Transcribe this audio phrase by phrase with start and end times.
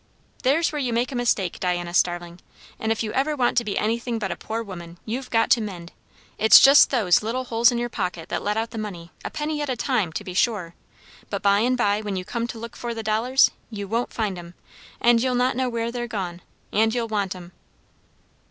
[0.41, 2.39] "There's where you make a mistake, Diana Starling;
[2.79, 5.61] and if you ever want to be anything but a poor woman, you've got to
[5.61, 5.91] mend.
[6.39, 9.61] It's just those little holes in your pocket that let out the money; a penny
[9.61, 10.73] at a time, to be sure;
[11.29, 14.39] but by and by when you come to look for the dollars, you won't find
[14.39, 14.55] 'em;
[14.99, 16.41] and you'll not know where they're gone.
[16.73, 17.51] And you'll want 'em."